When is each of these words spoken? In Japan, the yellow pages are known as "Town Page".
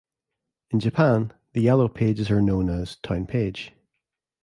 In 0.71 0.79
Japan, 0.79 1.31
the 1.53 1.61
yellow 1.61 1.87
pages 1.87 2.31
are 2.31 2.41
known 2.41 2.71
as 2.71 2.95
"Town 2.95 3.27
Page". 3.27 3.71